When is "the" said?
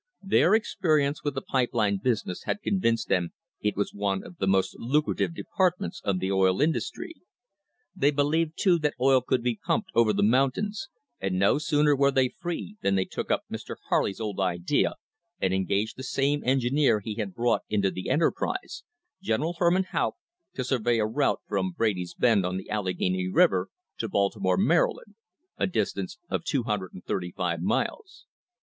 1.35-1.43, 4.37-4.47, 6.17-6.29, 10.11-10.23, 15.97-16.03, 17.91-18.09, 22.57-22.71